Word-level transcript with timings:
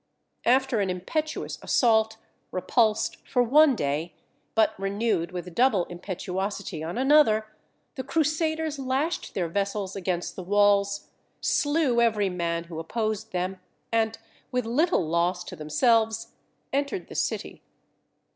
After 0.47 0.79
an 0.79 0.89
impetuous 0.89 1.59
assault, 1.61 2.17
repulsed 2.49 3.17
for 3.17 3.43
one 3.43 3.75
day, 3.75 4.15
but 4.55 4.73
renewed 4.79 5.31
with 5.31 5.53
double 5.53 5.85
impetuosity 5.89 6.81
on 6.81 6.97
another, 6.97 7.45
the 7.93 8.03
Crusaders 8.03 8.79
lashed 8.79 9.35
their 9.35 9.47
vessels 9.47 9.95
against 9.95 10.35
the 10.35 10.41
walls, 10.41 11.09
slew 11.39 12.01
every 12.01 12.29
man 12.29 12.63
who 12.63 12.79
opposed 12.79 13.31
them, 13.31 13.59
and, 13.91 14.17
with 14.51 14.65
little 14.65 15.07
loss 15.07 15.43
to 15.43 15.55
themselves, 15.55 16.29
entered 16.73 17.07
the 17.07 17.13
city. 17.13 17.61